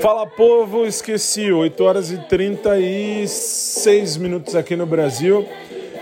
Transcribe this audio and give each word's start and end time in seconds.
Fala 0.00 0.26
povo, 0.26 0.86
esqueci, 0.86 1.52
8 1.52 1.84
horas 1.84 2.10
e 2.10 2.16
36 2.16 4.16
minutos 4.16 4.54
aqui 4.54 4.74
no 4.74 4.86
Brasil 4.86 5.46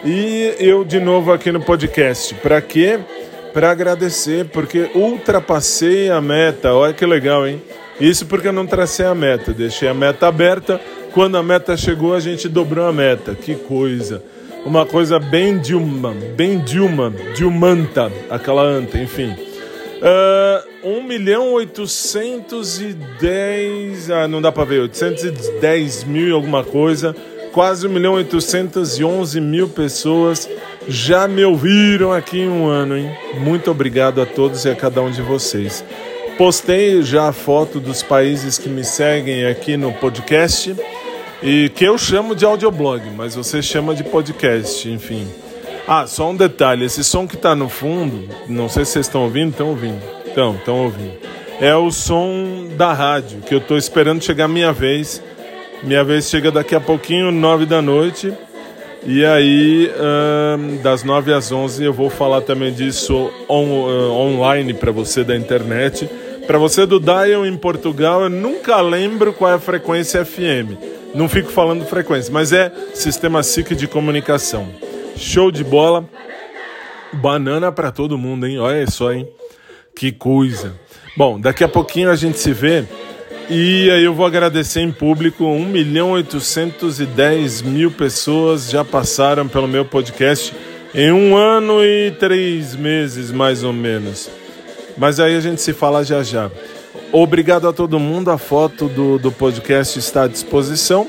e 0.05 0.55
eu 0.61 0.85
de 0.85 1.01
novo 1.01 1.33
aqui 1.33 1.51
no 1.51 1.61
podcast. 1.61 2.33
Para 2.37 2.61
quê? 2.61 3.01
Para 3.53 3.73
agradecer, 3.73 4.45
porque 4.51 4.89
ultrapassei 4.95 6.11
a 6.11 6.21
meta. 6.21 6.73
Olha 6.75 6.93
que 6.93 7.05
legal, 7.05 7.45
hein? 7.45 7.61
Isso 8.01 8.25
porque 8.27 8.47
eu 8.47 8.53
não 8.53 8.69
tracei 8.69 9.05
a 9.05 9.17
meta, 9.17 9.53
deixei 9.53 9.89
a 9.89 9.95
meta 9.95 10.29
aberta. 10.29 10.81
Quando 11.13 11.37
a 11.37 11.43
meta 11.43 11.77
chegou, 11.77 12.15
a 12.15 12.21
gente 12.21 12.49
dobrou 12.49 12.87
a 12.87 12.93
meta. 12.93 13.35
Que 13.35 13.57
coisa! 13.57 14.23
Uma 14.65 14.87
coisa 14.87 15.19
bem 15.19 15.59
Dilma, 15.59 16.15
bem 16.37 16.59
Dilma, 16.59 17.13
Dilmanta, 17.35 18.13
aquela 18.31 18.63
anta, 18.63 18.97
enfim. 18.97 19.48
Uh, 19.99 20.89
1 20.99 21.03
milhão 21.03 21.53
810. 21.55 24.11
Ah, 24.11 24.29
não 24.29 24.41
dá 24.41 24.53
para 24.53 24.65
ver, 24.65 24.83
810 24.83 26.05
mil 26.05 26.29
e 26.29 26.33
alguma 26.33 26.63
coisa. 26.65 27.17
Quase 27.53 27.87
1 27.87 27.91
milhão 27.91 28.15
811 28.15 29.41
mil 29.41 29.69
pessoas 29.69 30.49
já 30.87 31.27
me 31.27 31.45
ouviram 31.45 32.13
aqui 32.13 32.39
em 32.41 32.49
um 32.49 32.67
ano, 32.67 32.97
hein? 32.97 33.11
Muito 33.41 33.71
obrigado 33.71 34.23
a 34.23 34.27
todos 34.27 34.65
e 34.65 34.71
a 34.71 34.77
cada 34.77 35.03
um 35.03 35.11
de 35.11 35.23
vocês. 35.23 35.85
Postei 36.37 37.03
já 37.03 37.29
a 37.29 37.33
foto 37.33 37.81
dos 37.81 38.03
países 38.03 38.59
que 38.59 38.69
me 38.69 38.85
seguem 38.85 39.47
aqui 39.47 39.77
no 39.77 39.93
podcast 39.93 40.77
e 41.43 41.69
que 41.71 41.85
eu 41.85 41.99
chamo 41.99 42.37
de 42.37 42.45
audioblog, 42.45 43.03
mas 43.17 43.35
você 43.35 43.61
chama 43.61 43.93
de 43.95 44.05
podcast, 44.05 44.89
enfim. 44.89 45.27
Ah, 45.91 46.07
só 46.07 46.31
um 46.31 46.37
detalhe: 46.37 46.85
esse 46.85 47.03
som 47.03 47.27
que 47.27 47.35
está 47.35 47.57
no 47.57 47.71
fundo, 47.71 48.29
não 48.47 48.69
sei 48.69 48.85
se 48.85 48.93
vocês 48.93 49.07
estão 49.07 49.23
ouvindo, 49.23 49.53
estão 49.53 49.69
ouvindo. 49.71 50.03
Estão, 50.27 50.55
estão 50.55 50.85
ouvindo. 50.85 51.15
É 51.59 51.75
o 51.75 51.91
som 51.91 52.69
da 52.77 52.93
rádio, 52.93 53.41
que 53.41 53.55
eu 53.55 53.59
estou 53.59 53.79
esperando 53.79 54.23
chegar 54.23 54.45
a 54.45 54.49
minha 54.49 54.71
vez. 54.71 55.23
Minha 55.83 56.05
vez 56.05 56.29
chega 56.29 56.51
daqui 56.51 56.75
a 56.75 56.81
pouquinho, 56.81 57.33
nove 57.33 57.65
da 57.65 57.81
noite. 57.81 58.33
E 59.07 59.25
aí, 59.25 59.91
das 60.83 61.05
nove 61.05 61.33
às 61.33 61.51
onze, 61.51 61.85
eu 61.85 61.93
vou 61.93 62.11
falar 62.11 62.43
também 62.43 62.73
disso 62.73 63.31
on, 63.49 63.65
uh, 63.65 64.13
online 64.13 64.75
para 64.75 64.93
você 64.93 65.25
da 65.25 65.35
internet. 65.35 66.09
Para 66.47 66.59
você 66.59 66.85
do 66.85 67.01
Dial 67.01 67.47
em 67.47 67.57
Portugal, 67.57 68.25
eu 68.25 68.31
nunca 68.31 68.81
lembro 68.81 69.33
qual 69.33 69.53
é 69.53 69.55
a 69.55 69.59
frequência 69.59 70.25
FM. 70.25 70.77
Não 71.15 71.29
fico 71.29 71.51
falando 71.51 71.87
frequência, 71.87 72.33
mas 72.33 72.53
é 72.53 72.71
sistema 72.93 73.43
SIC 73.43 73.75
de 73.75 73.87
comunicação. 73.87 74.69
Show 75.17 75.51
de 75.51 75.65
bola. 75.65 76.09
Banana 77.13 77.73
para 77.73 77.91
todo 77.91 78.19
mundo, 78.19 78.47
hein? 78.47 78.59
Olha 78.59 78.87
só, 78.91 79.13
hein? 79.13 79.29
Que 79.97 80.13
coisa. 80.13 80.75
Bom, 81.17 81.41
daqui 81.41 81.65
a 81.65 81.69
pouquinho 81.69 82.11
a 82.11 82.17
gente 82.17 82.39
se 82.39 82.53
vê. 82.53 82.85
E 83.51 83.91
aí 83.91 84.05
eu 84.05 84.15
vou 84.15 84.27
agradecer 84.27 84.81
em 84.81 84.93
público. 84.93 85.45
1 85.45 85.65
milhão 85.65 86.11
810 86.13 87.63
mil 87.63 87.91
pessoas 87.91 88.71
já 88.71 88.85
passaram 88.85 89.49
pelo 89.49 89.67
meu 89.67 89.85
podcast 89.85 90.55
em 90.95 91.11
um 91.11 91.37
ano 91.37 91.83
e 91.83 92.11
três 92.13 92.77
meses, 92.77 93.31
mais 93.31 93.65
ou 93.65 93.73
menos. 93.73 94.31
Mas 94.97 95.19
aí 95.19 95.37
a 95.37 95.41
gente 95.41 95.61
se 95.61 95.73
fala 95.73 96.05
já 96.05 96.23
já. 96.23 96.51
Obrigado 97.11 97.67
a 97.67 97.73
todo 97.73 97.99
mundo. 97.99 98.31
A 98.31 98.39
foto 98.39 98.89
do, 98.89 99.19
do 99.19 99.33
podcast 99.33 99.99
está 99.99 100.25
à 100.25 100.29
disposição. 100.29 101.09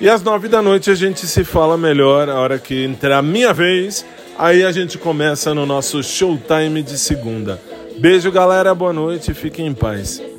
E 0.00 0.08
às 0.08 0.22
nove 0.22 0.48
da 0.48 0.62
noite 0.62 0.90
a 0.90 0.94
gente 0.94 1.26
se 1.26 1.44
fala 1.44 1.76
melhor, 1.76 2.30
a 2.30 2.40
hora 2.40 2.58
que 2.58 2.84
entrar 2.84 3.18
a 3.18 3.22
minha 3.22 3.52
vez, 3.52 4.06
aí 4.38 4.64
a 4.64 4.72
gente 4.72 4.96
começa 4.96 5.54
no 5.54 5.66
nosso 5.66 6.02
showtime 6.02 6.82
de 6.82 6.96
segunda. 6.96 7.60
Beijo, 7.98 8.32
galera, 8.32 8.74
boa 8.74 8.94
noite, 8.94 9.34
fiquem 9.34 9.66
em 9.66 9.74
paz. 9.74 10.29